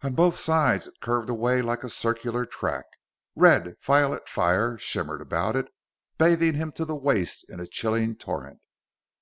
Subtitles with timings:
[0.00, 2.86] On both sides it curved away like a circular track.
[3.36, 5.68] Red violet fire shimmered about it,
[6.16, 8.62] bathing him to the waist in a chilling torrent.